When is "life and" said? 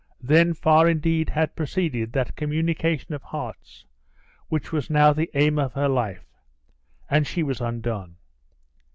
5.87-7.27